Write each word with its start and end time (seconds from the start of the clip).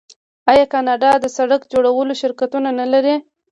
آیا 0.51 0.65
کاناډا 0.73 1.11
د 1.19 1.25
سړک 1.37 1.61
جوړولو 1.73 2.13
شرکتونه 2.21 2.69
نلري؟ 2.79 3.15